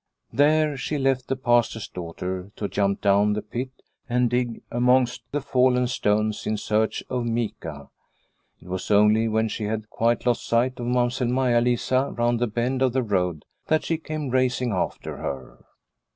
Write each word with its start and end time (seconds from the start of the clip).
There 0.33 0.77
she 0.77 0.97
left 0.97 1.27
the 1.27 1.35
Pastor's 1.35 1.87
daughter, 1.87 2.49
to 2.55 2.67
jump 2.67 3.01
down 3.01 3.33
the 3.33 3.43
pit 3.43 3.69
and 4.09 4.31
dig 4.31 4.63
amongst 4.71 5.21
the 5.31 5.41
fallen 5.41 5.85
stones 5.85 6.47
in 6.47 6.57
search 6.57 7.03
of 7.07 7.23
mica. 7.25 7.87
It 8.59 8.67
was 8.67 8.89
only 8.89 9.27
when 9.27 9.47
she 9.47 9.65
had 9.65 9.91
quite 9.91 10.25
lost 10.25 10.47
sight 10.47 10.79
of 10.79 10.87
Mamsell 10.87 11.27
Maia 11.27 11.61
Lisa 11.61 12.09
round 12.17 12.39
the 12.39 12.47
bend 12.47 12.81
of 12.81 12.93
the 12.93 13.03
road 13.03 13.45
that 13.67 13.83
she 13.83 13.97
came 13.99 14.29
racing 14.31 14.71
after 14.71 15.17
her. 15.17 15.65